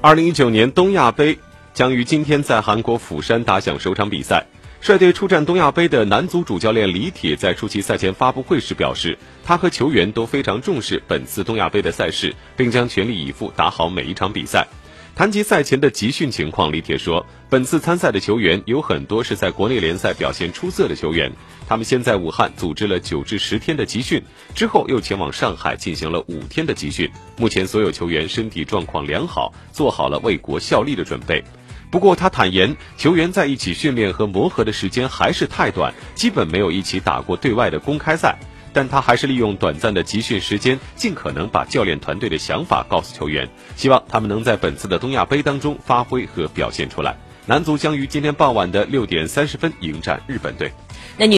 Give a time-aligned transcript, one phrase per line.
[0.00, 1.36] 二零一九年东亚杯
[1.74, 4.46] 将于今天在韩国釜山打响首场比赛。
[4.80, 14.68] 率队出战东亚杯的男足主教练李铁在出席赛前发布会时表示，他和球员都非常重视本次东亚杯的赛事，并将全力以赴打好每一场比赛。
[15.18, 21.32] 谈及赛前的集训情况，李铁说，本次参赛的球员有很多是在国内联赛表现出色的球员，
[21.66, 24.22] 他们先在武汉组织了九至十天的集训，
[24.54, 27.10] 之后又前往上海进行了五天的集训。
[27.36, 31.42] 目前所有球员身体状况良好，做好了为国效力的准备。
[31.90, 38.38] 不过他坦言，球员在一起训练和磨合的时间还是太短，基本没有一起打过对外的公开赛。
[38.72, 47.16] 但他还是利用短暂的集训时间，尽可能把教练团队的想法告诉球员，希望他们能在本次的东亚杯当中发挥和表现出来。
[47.46, 50.70] 男足将于今天傍晚的六点三十分迎战日本队。
[51.16, 51.36] 那你。